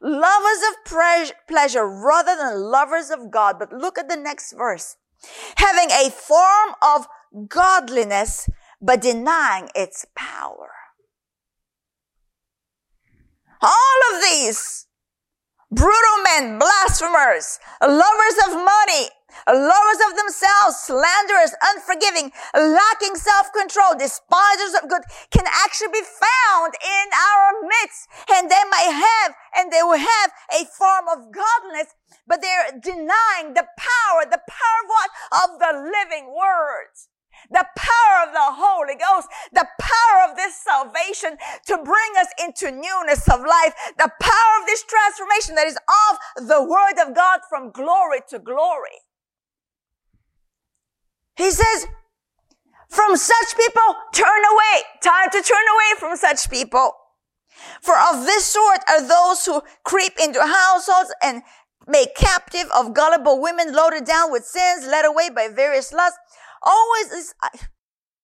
[0.00, 3.58] Lovers of pre- pleasure rather than lovers of God.
[3.58, 4.96] But look at the next verse.
[5.56, 7.06] Having a form of
[7.48, 8.48] godliness,
[8.80, 10.70] but denying its power.
[13.60, 14.86] All of these
[15.70, 19.04] brutal men, blasphemers, lovers of money,
[19.46, 27.06] lovers of themselves, slanderers, unforgiving, lacking self-control, despisers of good can actually be found in
[27.12, 28.08] our midst.
[28.32, 31.94] And they might have, and they will have a form of godliness,
[32.26, 35.10] but they're denying the power, the power of what?
[35.32, 37.08] Of the living words
[37.50, 42.70] the power of the Holy Ghost, the power of this salvation to bring us into
[42.70, 47.40] newness of life, the power of this transformation that is of the Word of God
[47.48, 49.02] from glory to glory.
[51.36, 51.86] He says,
[52.88, 54.82] from such people, turn away.
[55.02, 56.92] Time to turn away from such people.
[57.82, 61.42] For of this sort are those who creep into households and
[61.86, 66.18] make captive of gullible women loaded down with sins, led away by various lusts
[66.62, 67.34] Always is,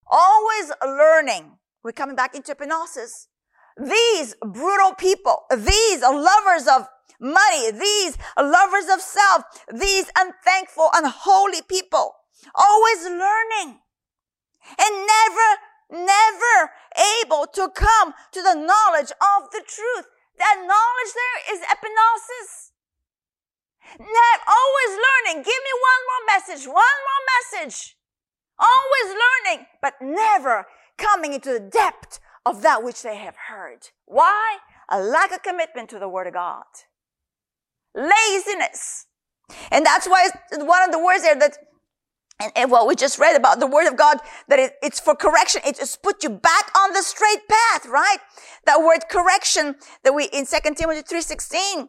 [0.06, 1.58] always learning.
[1.82, 3.28] We're coming back into epignosis.
[3.76, 6.88] These brutal people, these lovers of
[7.20, 9.42] money, these lovers of self,
[9.72, 12.14] these unthankful, unholy people,
[12.54, 13.80] always learning
[14.78, 16.70] and never, never
[17.22, 20.06] able to come to the knowledge of the truth.
[20.38, 22.72] That knowledge there is epignosis.
[23.98, 25.44] Not always learning.
[25.44, 27.96] Give me one more message, one more message.
[28.58, 33.88] Always learning, but never coming into the depth of that which they have heard.
[34.06, 34.58] Why?
[34.90, 36.64] A lack of commitment to the Word of God.
[37.94, 39.06] Laziness.
[39.70, 41.58] And that's why one of the words there that,
[42.40, 45.14] and, and what we just read about the Word of God, that it, it's for
[45.14, 45.62] correction.
[45.64, 48.18] It's put you back on the straight path, right?
[48.66, 51.88] That word correction that we, in 2 Timothy 3.16,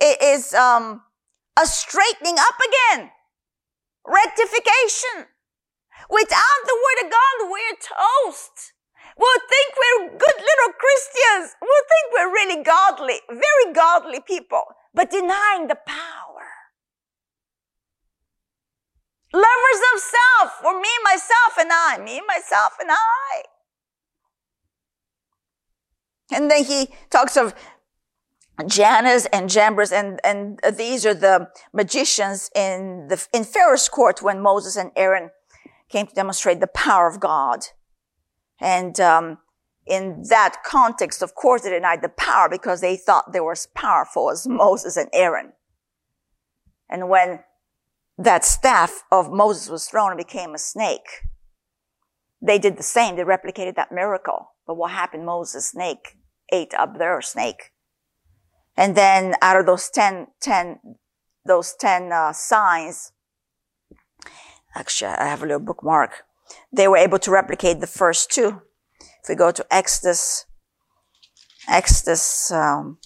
[0.00, 1.02] it is, um,
[1.58, 3.10] a straightening up again.
[4.06, 5.26] Rectification.
[6.10, 8.72] Without the word of God, we're toast.
[9.16, 11.54] We'll think we're good little Christians.
[11.60, 16.48] We'll think we're really godly, very godly people, but denying the power.
[19.32, 23.42] Lovers of self, for me, myself, and I, me, myself, and I.
[26.32, 27.54] And then he talks of
[28.66, 34.40] Jannes and Jambres, and, and these are the magicians in the, in Pharaoh's court when
[34.40, 35.30] Moses and Aaron
[35.94, 37.66] came to demonstrate the power of God.
[38.60, 39.38] And um,
[39.86, 43.68] in that context, of course, they denied the power because they thought they were as
[43.74, 45.52] powerful as Moses and Aaron.
[46.90, 47.44] And when
[48.18, 51.08] that staff of Moses was thrown and became a snake,
[52.42, 53.14] they did the same.
[53.14, 54.50] They replicated that miracle.
[54.66, 55.24] But what happened?
[55.24, 56.16] Moses' snake
[56.52, 57.70] ate up their snake.
[58.76, 60.80] And then out of those 10, 10
[61.46, 63.12] those 10 uh, signs,
[64.74, 66.24] Actually, I have a little bookmark.
[66.72, 68.62] They were able to replicate the first two.
[69.22, 70.46] If we go to Exodus,
[71.68, 72.98] Exodus um,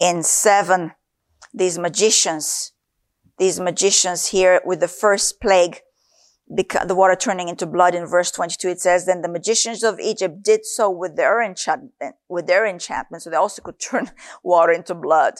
[0.00, 0.92] in seven,
[1.52, 2.72] these magicians,
[3.38, 5.80] these magicians here with the first plague,
[6.54, 10.00] because the water turning into blood in verse 22, it says, then the magicians of
[10.00, 13.22] Egypt did so with their enchantment, with their enchantment.
[13.22, 14.10] So they also could turn
[14.42, 15.34] water into blood.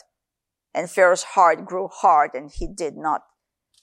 [0.73, 3.21] And Pharaoh's heart grew hard and he did not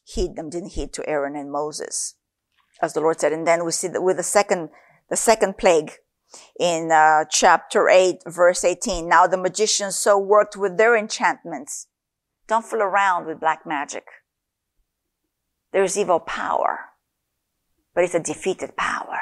[0.05, 2.15] heed them, didn't heed to Aaron and Moses,
[2.81, 3.33] as the Lord said.
[3.33, 4.71] And then we see that with the second,
[5.11, 5.93] the second plague
[6.59, 9.09] in uh, chapter 8, verse 18.
[9.09, 11.89] Now the magicians so worked with their enchantments.
[12.49, 14.05] Don't fool around with black magic.
[15.73, 16.93] There's evil power
[17.95, 19.21] but it's a defeated power.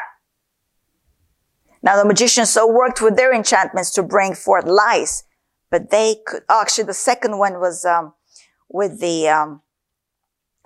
[1.82, 5.24] Now the magicians so worked with their enchantments to bring forth lice,
[5.70, 8.14] but they could, oh, actually the second one was, um,
[8.68, 9.62] with the, um,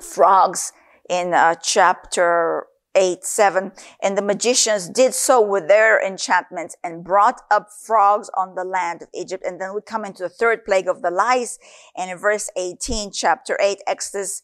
[0.00, 0.72] frogs
[1.08, 3.72] in, uh, chapter 8, 7.
[4.02, 9.02] And the magicians did so with their enchantments and brought up frogs on the land
[9.02, 9.44] of Egypt.
[9.44, 11.58] And then we come into the third plague of the lice.
[11.96, 14.42] And in verse 18, chapter 8, Exodus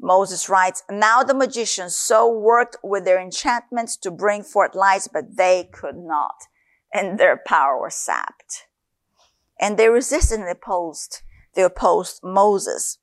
[0.00, 5.36] Moses writes, Now the magicians so worked with their enchantments to bring forth lice, but
[5.36, 6.34] they could not,
[6.94, 8.66] and their power was sapped.
[9.60, 11.22] And they resisted and opposed.
[11.54, 12.98] They opposed Moses.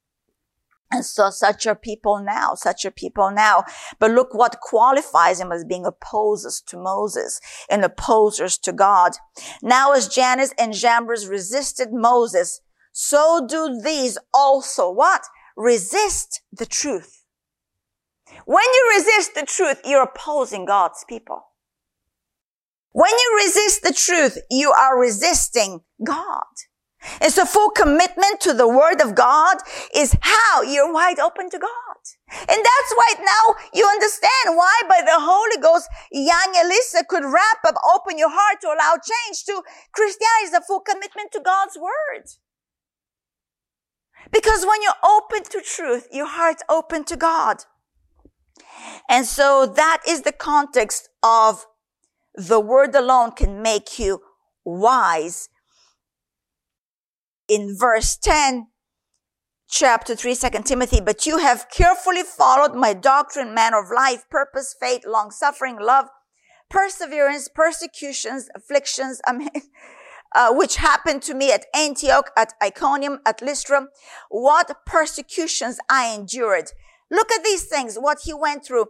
[0.91, 3.63] And so such are people now, such are people now.
[3.99, 9.13] But look what qualifies them as being opposers to Moses and opposers to God.
[9.61, 12.61] Now as Jannes and Jambres resisted Moses,
[12.91, 15.25] so do these also what?
[15.55, 17.23] resist the truth.
[18.45, 21.43] When you resist the truth, you're opposing God's people.
[22.91, 26.43] When you resist the truth, you are resisting God.
[27.21, 29.57] And so full commitment to the word of God
[29.95, 31.97] is how you're wide open to God.
[32.31, 37.63] And that's why now you understand why by the Holy Ghost, young Elisa could wrap
[37.65, 39.61] up, open your heart to allow change to
[39.93, 42.25] Christianity is a full commitment to God's word.
[44.31, 47.57] Because when you're open to truth, your heart's open to God.
[49.09, 51.65] And so that is the context of
[52.33, 54.21] the word alone can make you
[54.63, 55.49] wise.
[57.47, 58.67] In verse 10,
[59.69, 64.75] chapter 3, 2 Timothy, but you have carefully followed my doctrine, manner of life, purpose,
[64.79, 66.07] faith, long suffering, love,
[66.69, 69.21] perseverance, persecutions, afflictions.
[69.27, 69.49] I mean,
[70.35, 73.87] uh, which happened to me at Antioch, at Iconium, at Lystra,
[74.29, 76.71] what persecutions I endured.
[77.11, 78.87] Look at these things, what he went through.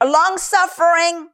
[0.00, 1.30] A long suffering,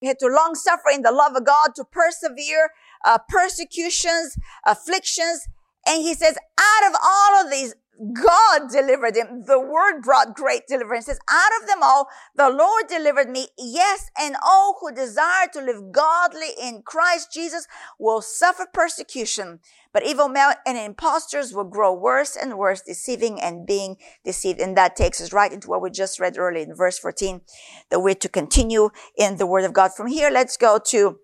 [0.00, 2.70] he had to long suffer in the love of God to persevere,
[3.04, 4.36] uh, persecutions,
[4.66, 5.46] afflictions.
[5.86, 7.74] And he says, out of all of these,
[8.14, 9.44] God delivered him.
[9.46, 11.04] The word brought great deliverance.
[11.04, 13.48] It says, out of them all, the Lord delivered me.
[13.58, 17.68] Yes, and all who desire to live godly in Christ Jesus
[18.00, 19.60] will suffer persecution.
[19.92, 24.58] But evil men and impostors will grow worse and worse, deceiving and being deceived.
[24.58, 27.42] And that takes us right into what we just read earlier in verse 14,
[27.90, 29.92] that we're to continue in the word of God.
[29.94, 31.18] From here, let's go to,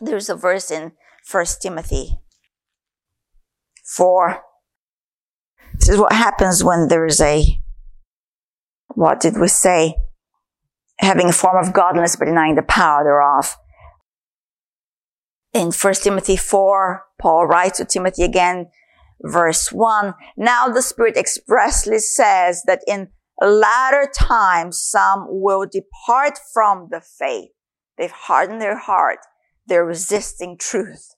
[0.00, 0.92] there's a verse in
[1.24, 2.18] First Timothy
[3.84, 4.42] 4,
[5.78, 7.58] this is what happens when there is a,
[8.94, 9.96] what did we say?
[10.98, 13.56] Having a form of godliness but denying the power thereof.
[15.52, 18.68] In First Timothy 4, Paul writes to Timothy again,
[19.22, 20.14] verse 1.
[20.36, 23.08] Now the Spirit expressly says that in
[23.40, 27.50] latter times some will depart from the faith.
[27.98, 29.18] They've hardened their heart.
[29.66, 31.14] They're resisting truth.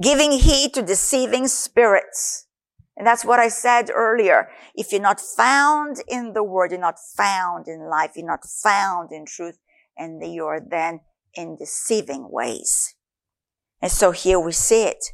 [0.00, 2.46] Giving heed to deceiving spirits
[2.96, 4.48] and that's what I said earlier.
[4.74, 9.12] If you're not found in the word, you're not found in life, you're not found
[9.12, 9.58] in truth,
[9.98, 11.00] and you're then
[11.34, 12.94] in deceiving ways.
[13.82, 15.12] And so here we see it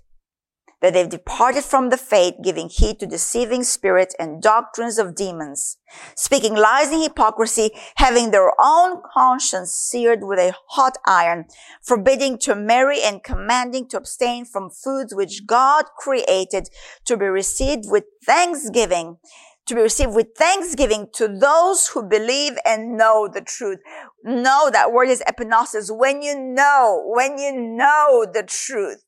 [0.83, 5.79] that they've departed from the faith, giving heed to deceiving spirits and doctrines of demons,
[6.17, 11.47] speaking lies and hypocrisy, having their own conscience seared with a hot iron,
[11.83, 16.69] forbidding to marry and commanding to abstain from foods which God created
[17.05, 19.19] to be received with thanksgiving,
[19.67, 23.79] to be received with thanksgiving to those who believe and know the truth.
[24.25, 25.97] Know that word is epignosis.
[25.97, 29.05] When you know, when you know the truth,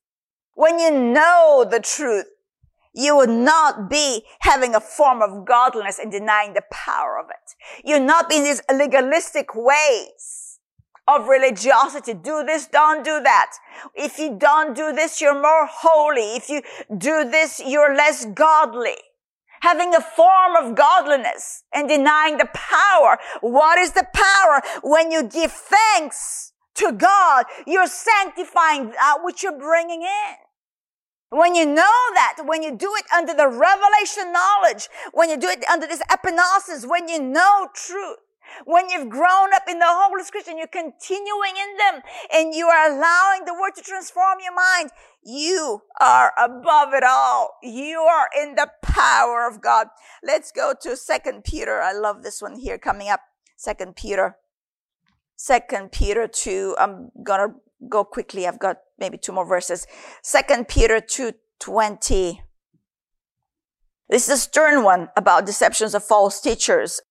[0.55, 2.25] when you know the truth,
[2.93, 7.85] you will not be having a form of godliness and denying the power of it.
[7.85, 10.59] You'll not be in these legalistic ways
[11.07, 12.13] of religiosity.
[12.13, 13.51] Do this, don't do that.
[13.95, 16.35] If you don't do this, you're more holy.
[16.35, 16.61] If you
[16.97, 18.95] do this, you're less godly.
[19.61, 23.17] Having a form of godliness and denying the power.
[23.41, 24.61] What is the power?
[24.83, 30.44] When you give thanks to God, you're sanctifying that which you're bringing in.
[31.35, 35.49] When you know that, when you do it under the revelation knowledge, when you do
[35.49, 38.19] it under this epignosis, when you know truth,
[38.65, 42.01] When you've grown up in the Holy Scripture and you're continuing in them
[42.33, 44.91] and you are allowing the word to transform your mind,
[45.23, 47.57] you are above it all.
[47.63, 49.87] You are in the power of God.
[50.23, 51.81] Let's go to second Peter.
[51.81, 53.21] I love this one here coming up.
[53.57, 54.37] Second Peter.
[55.35, 56.75] Second Peter 2.
[56.79, 57.55] I'm gonna
[57.89, 58.47] go quickly.
[58.47, 59.85] I've got maybe two more verses.
[60.21, 62.41] Second Peter 2:20.
[64.09, 67.01] This is a stern one about deceptions of false teachers.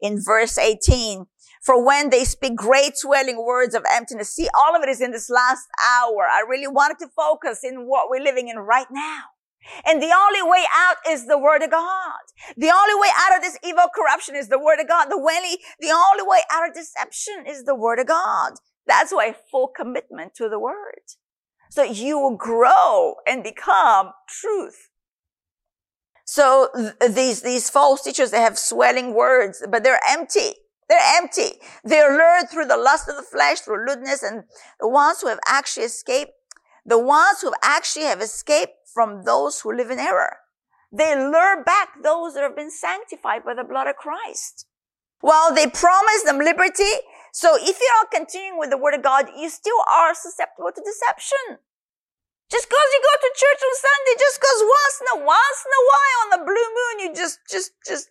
[0.00, 1.26] In verse 18,
[1.62, 4.34] for when they speak great swelling words of emptiness.
[4.34, 6.26] See, all of it is in this last hour.
[6.30, 9.22] I really wanted to focus in what we're living in right now.
[9.84, 12.20] And the only way out is the word of God.
[12.56, 15.10] The only way out of this evil corruption is the word of God.
[15.10, 18.54] The only, the only way out of deception is the word of God.
[18.90, 21.04] That's why full commitment to the word.
[21.70, 24.88] So you will grow and become truth.
[26.24, 30.54] So th- these, these false teachers, they have swelling words, but they're empty.
[30.88, 31.60] They're empty.
[31.84, 34.42] They're lured through the lust of the flesh, through lewdness, and
[34.80, 36.32] the ones who have actually escaped,
[36.84, 40.38] the ones who actually have escaped from those who live in error.
[40.90, 44.66] They lure back those that have been sanctified by the blood of Christ.
[45.20, 46.92] While they promise them liberty,
[47.32, 51.58] so if you're continuing with the word of God, you still are susceptible to deception.
[52.50, 55.70] Just because you go to church on Sunday, just because once in a once in
[55.70, 58.10] a while on the blue moon, you just, just, just,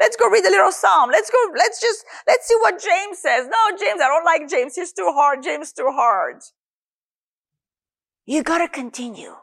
[0.00, 1.10] let's go read a little psalm.
[1.12, 3.46] Let's go, let's just, let's see what James says.
[3.46, 4.74] No, James, I don't like James.
[4.74, 5.42] He's too hard.
[5.42, 6.40] James too hard.
[8.24, 9.34] You gotta continue.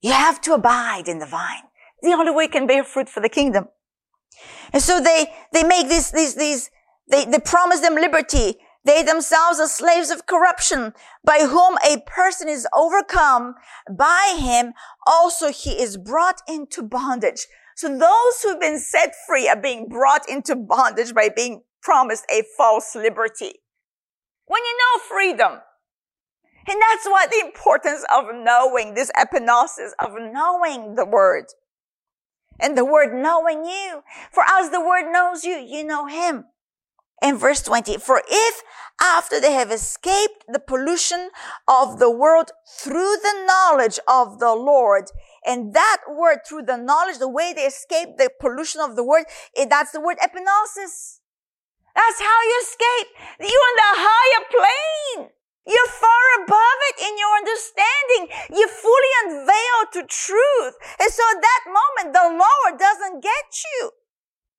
[0.00, 1.62] You have to abide in the vine.
[2.02, 3.68] The only way you can bear fruit for the kingdom.
[4.72, 6.70] And so they, they make these, these, these,
[7.10, 8.56] they, they promise them liberty.
[8.84, 10.94] They themselves are slaves of corruption,
[11.24, 13.54] by whom a person is overcome.
[13.90, 14.72] By him
[15.06, 17.46] also he is brought into bondage.
[17.76, 22.42] So those who've been set free are being brought into bondage by being promised a
[22.56, 23.52] false liberty.
[24.46, 25.60] When you know freedom,
[26.66, 31.46] and that's what the importance of knowing this epignosis, of knowing the word.
[32.60, 34.02] And the word knowing you.
[34.32, 36.44] For as the word knows you, you know him
[37.22, 37.98] in verse 20.
[37.98, 38.62] For if
[39.00, 41.30] after they have escaped the pollution
[41.68, 42.50] of the world
[42.80, 45.04] through the knowledge of the Lord,
[45.46, 49.24] and that word through the knowledge, the way they escape the pollution of the word,
[49.56, 51.20] eh, that's the word epignosis.
[51.94, 53.08] That's how you escape.
[53.40, 55.30] You're on the higher plane.
[55.66, 58.24] You're far above it in your understanding.
[58.56, 60.74] You're fully unveil to truth.
[61.00, 63.90] And so at that moment, the Lord doesn't get you.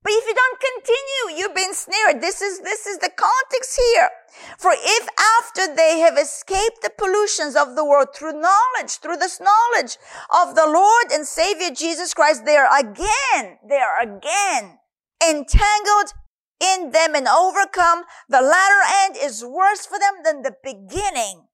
[0.02, 2.22] But if you don't continue, you've been snared.
[2.22, 4.10] This is, this is the context here.
[4.58, 5.08] For if
[5.40, 9.98] after they have escaped the pollutions of the world through knowledge, through this knowledge
[10.42, 14.80] of the Lord and Savior Jesus Christ, they are again, they are again
[15.22, 16.14] entangled
[16.60, 21.48] in them and overcome, the latter end is worse for them than the beginning.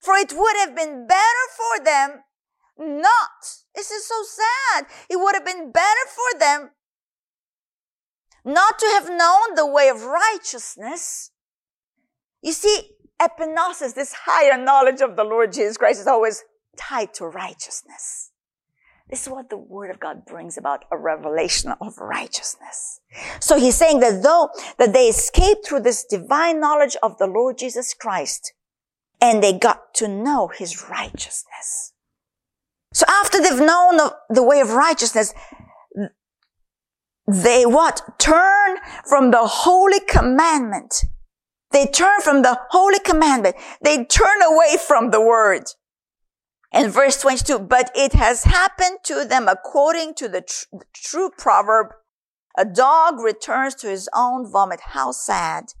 [0.00, 2.20] For it would have been better for them
[2.78, 3.62] not.
[3.74, 4.86] This is so sad.
[5.08, 6.70] It would have been better for them
[8.44, 11.30] not to have known the way of righteousness.
[12.42, 12.90] You see,
[13.20, 16.42] epignosis, this higher knowledge of the Lord Jesus Christ is always
[16.76, 18.30] tied to righteousness.
[19.08, 23.00] This is what the word of God brings about a revelation of righteousness.
[23.40, 27.58] So he's saying that though that they escaped through this divine knowledge of the Lord
[27.58, 28.54] Jesus Christ
[29.20, 31.92] and they got to know his righteousness.
[32.94, 33.98] So after they've known
[34.30, 35.34] the way of righteousness,
[37.26, 38.18] they what?
[38.18, 41.04] Turn from the holy commandment.
[41.70, 43.56] They turn from the holy commandment.
[43.82, 45.64] They turn away from the word.
[46.72, 51.88] In verse 22, but it has happened to them according to the, tr- true proverb.
[52.56, 54.80] A dog returns to his own vomit.
[54.88, 55.72] How sad.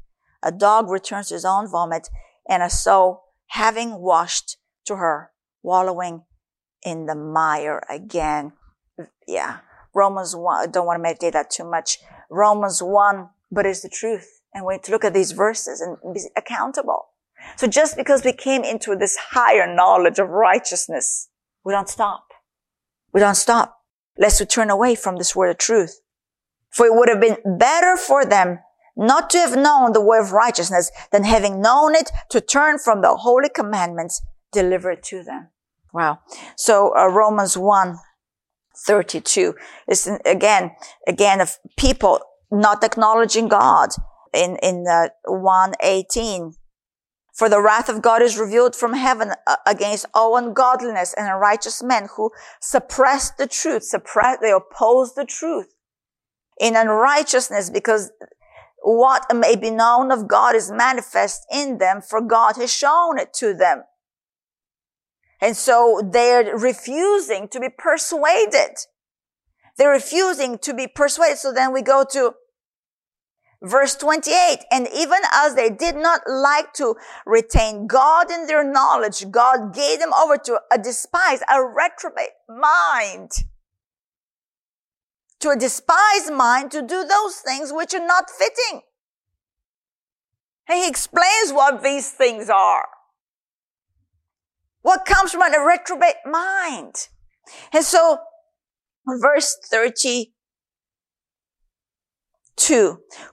[0.42, 2.08] A dog returns to his own vomit
[2.48, 5.30] and a soul having washed to her,
[5.62, 6.24] wallowing
[6.82, 8.52] in the mire again.
[9.26, 9.58] Yeah.
[9.94, 11.98] Romans 1, I don't want to meditate that too much.
[12.30, 14.40] Romans 1, but it's the truth.
[14.54, 17.06] And we need to look at these verses and be accountable.
[17.56, 21.28] So just because we came into this higher knowledge of righteousness,
[21.64, 22.26] we don't stop.
[23.12, 23.78] We don't stop.
[24.18, 26.00] Lest we turn away from this word of truth.
[26.70, 28.60] For it would have been better for them
[28.96, 33.00] not to have known the way of righteousness than having known it to turn from
[33.00, 34.22] the holy commandments
[34.52, 35.48] delivered to them.
[35.92, 36.20] Wow.
[36.56, 37.98] So uh, Romans 1,
[38.86, 39.54] 32
[39.88, 40.72] is again,
[41.06, 42.20] again of people
[42.50, 43.90] not acknowledging God
[44.32, 46.54] in, in uh, 118.
[47.34, 51.82] For the wrath of God is revealed from heaven uh, against all ungodliness and unrighteous
[51.82, 52.30] men who
[52.60, 55.74] suppress the truth, suppress, they oppose the truth
[56.60, 58.12] in unrighteousness because
[58.82, 63.32] what may be known of God is manifest in them, for God has shown it
[63.34, 63.84] to them.
[65.42, 68.76] And so they're refusing to be persuaded.
[69.76, 71.38] They're refusing to be persuaded.
[71.38, 72.34] So then we go to
[73.60, 74.58] verse 28.
[74.70, 76.94] And even as they did not like to
[77.26, 83.32] retain God in their knowledge, God gave them over to a despised, a reprobate mind.
[85.40, 88.82] To a despised mind to do those things which are not fitting.
[90.68, 92.86] And he explains what these things are.
[94.82, 97.08] What comes from a reprobate mind?
[97.72, 98.18] And so,
[99.20, 100.26] verse 32,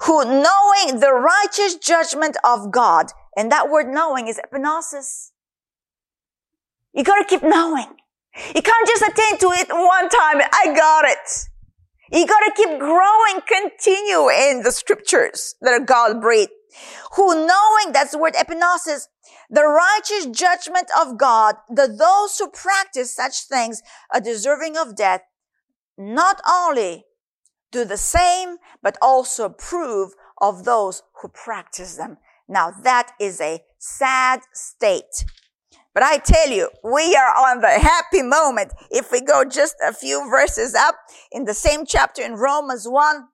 [0.02, 5.32] who knowing the righteous judgment of God, and that word knowing is epignosis.
[6.93, 7.95] You gotta keep knowing.
[8.56, 10.41] You can't just attend to it one time.
[10.54, 11.47] I got it.
[12.12, 16.52] You gotta keep growing, continue in the scriptures that are God breathed.
[17.16, 19.08] Who knowing, that's the word epignosis,
[19.50, 23.82] the righteous judgment of God, that those who practice such things
[24.14, 25.22] are deserving of death,
[25.97, 27.06] not only
[27.72, 32.18] do the same, but also approve of those who practice them.
[32.47, 35.26] Now that is a sad state.
[35.93, 38.72] But I tell you, we are on the happy moment.
[38.91, 40.95] If we go just a few verses up
[41.32, 43.28] in the same chapter in Romans 1,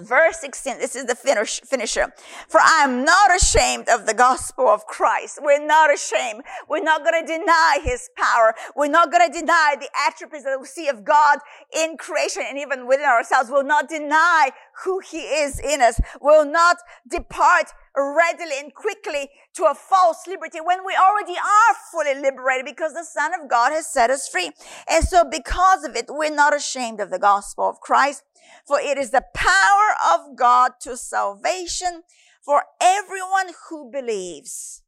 [0.00, 2.14] Verse 16, this is the finish, finisher.
[2.48, 5.38] For I am not ashamed of the gospel of Christ.
[5.42, 6.44] We're not ashamed.
[6.66, 8.54] We're not going to deny his power.
[8.74, 11.40] We're not going to deny the attributes that we see of God
[11.76, 13.50] in creation and even within ourselves.
[13.50, 14.52] We'll not deny
[14.84, 16.00] who he is in us.
[16.22, 17.66] We'll not depart
[17.96, 23.04] readily and quickly to a false liberty when we already are fully liberated because the
[23.04, 24.50] Son of God has set us free.
[24.88, 28.22] And so because of it, we're not ashamed of the gospel of Christ,
[28.66, 32.02] for it is the power of God to salvation
[32.42, 34.82] for everyone who believes.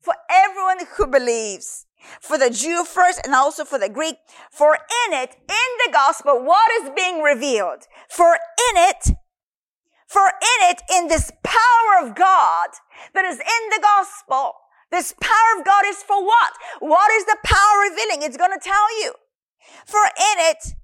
[0.00, 1.86] For everyone who believes.
[2.20, 4.16] For the Jew first and also for the Greek.
[4.50, 7.86] For in it, in the gospel, what is being revealed?
[8.08, 9.16] For in it,
[10.12, 12.68] for in it, in this power of God
[13.14, 14.52] that is in the gospel,
[14.90, 16.52] this power of God is for what?
[16.80, 18.22] What is the power revealing?
[18.22, 19.14] It's going to tell you.
[19.86, 20.74] For in it,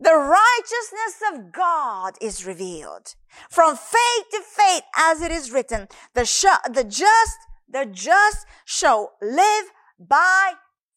[0.00, 3.14] the righteousness of God is revealed.
[3.48, 7.38] From faith to faith, as it is written, the, sh- the just,
[7.68, 9.66] the just shall live
[9.98, 10.54] by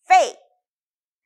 [0.08, 0.38] faith.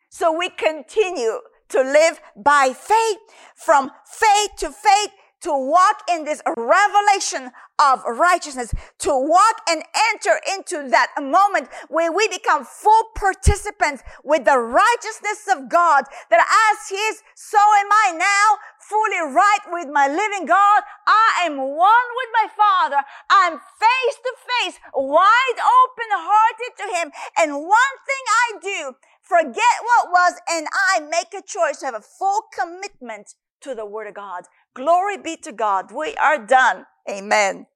[0.09, 1.39] So we continue
[1.69, 3.17] to live by faith
[3.55, 5.09] from faith to faith
[5.43, 9.83] to walk in this revelation of righteousness, to walk and
[10.13, 16.39] enter into that moment where we become full participants with the righteousness of God, that
[16.39, 20.83] as He is, so am I now, fully right with my living God.
[21.07, 23.03] I am one with my Father.
[23.29, 27.11] I'm face to face, wide open hearted to Him.
[27.37, 31.95] And one thing I do, forget what was, and I make a choice to have
[31.95, 34.43] a full commitment to the Word of God.
[34.75, 35.91] Glory be to God.
[35.91, 36.85] We are done.
[37.09, 37.67] Amen.